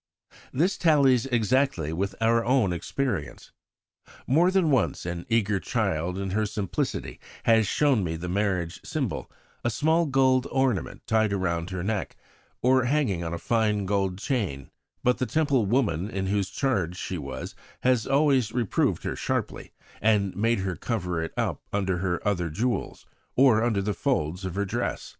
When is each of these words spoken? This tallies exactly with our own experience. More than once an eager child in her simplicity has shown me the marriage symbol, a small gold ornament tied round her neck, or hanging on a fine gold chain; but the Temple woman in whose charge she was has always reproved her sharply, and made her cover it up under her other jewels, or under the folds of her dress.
This 0.51 0.79
tallies 0.79 1.27
exactly 1.27 1.93
with 1.93 2.15
our 2.19 2.43
own 2.43 2.73
experience. 2.73 3.51
More 4.25 4.49
than 4.49 4.71
once 4.71 5.05
an 5.05 5.27
eager 5.29 5.59
child 5.59 6.17
in 6.17 6.31
her 6.31 6.47
simplicity 6.47 7.19
has 7.43 7.67
shown 7.67 8.03
me 8.03 8.15
the 8.15 8.27
marriage 8.27 8.79
symbol, 8.83 9.29
a 9.63 9.69
small 9.69 10.07
gold 10.07 10.47
ornament 10.49 11.05
tied 11.05 11.31
round 11.31 11.69
her 11.69 11.83
neck, 11.83 12.15
or 12.63 12.85
hanging 12.85 13.23
on 13.23 13.31
a 13.31 13.37
fine 13.37 13.85
gold 13.85 14.17
chain; 14.17 14.71
but 15.03 15.19
the 15.19 15.27
Temple 15.27 15.67
woman 15.67 16.09
in 16.09 16.25
whose 16.25 16.49
charge 16.49 16.97
she 16.97 17.19
was 17.19 17.53
has 17.81 18.07
always 18.07 18.51
reproved 18.51 19.03
her 19.03 19.15
sharply, 19.15 19.71
and 20.01 20.35
made 20.35 20.61
her 20.61 20.75
cover 20.75 21.21
it 21.21 21.31
up 21.37 21.61
under 21.71 21.99
her 21.99 22.27
other 22.27 22.49
jewels, 22.49 23.05
or 23.35 23.63
under 23.63 23.83
the 23.83 23.93
folds 23.93 24.45
of 24.45 24.55
her 24.55 24.65
dress. 24.65 25.09